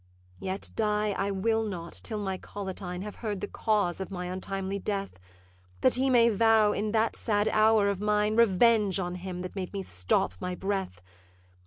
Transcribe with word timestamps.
'Yet 0.39 0.71
die 0.75 1.11
I 1.11 1.29
will 1.29 1.61
not 1.63 1.93
till 1.93 2.17
my 2.17 2.35
Collatine 2.35 3.03
Have 3.03 3.17
heard 3.17 3.39
the 3.39 3.47
cause 3.47 3.99
of 4.01 4.09
my 4.09 4.25
untimely 4.25 4.79
death; 4.79 5.19
That 5.81 5.93
he 5.93 6.09
may 6.09 6.27
vow, 6.29 6.71
in 6.71 6.91
that 6.93 7.15
sad 7.15 7.47
hour 7.49 7.87
of 7.87 8.01
mine, 8.01 8.35
Revenge 8.35 8.99
on 8.99 9.13
him 9.13 9.43
that 9.43 9.55
made 9.55 9.71
me 9.73 9.83
stop 9.83 10.33
my 10.39 10.55
breath. 10.55 11.03